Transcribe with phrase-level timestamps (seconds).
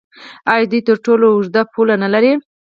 [0.51, 2.33] آیا دوی تر ټولو اوږده پوله نلري؟